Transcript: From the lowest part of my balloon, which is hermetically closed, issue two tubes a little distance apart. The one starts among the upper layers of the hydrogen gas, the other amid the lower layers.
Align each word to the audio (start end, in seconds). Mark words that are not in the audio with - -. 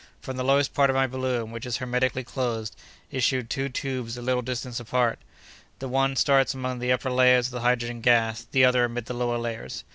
From 0.19 0.35
the 0.35 0.43
lowest 0.43 0.73
part 0.73 0.89
of 0.89 0.95
my 0.95 1.05
balloon, 1.05 1.51
which 1.51 1.63
is 1.63 1.77
hermetically 1.77 2.23
closed, 2.23 2.75
issue 3.11 3.43
two 3.43 3.69
tubes 3.69 4.17
a 4.17 4.21
little 4.23 4.41
distance 4.41 4.79
apart. 4.79 5.19
The 5.77 5.87
one 5.87 6.15
starts 6.15 6.55
among 6.55 6.79
the 6.79 6.91
upper 6.91 7.11
layers 7.11 7.49
of 7.49 7.51
the 7.51 7.61
hydrogen 7.61 8.01
gas, 8.01 8.47
the 8.51 8.65
other 8.65 8.85
amid 8.85 9.05
the 9.05 9.13
lower 9.13 9.37
layers. 9.37 9.83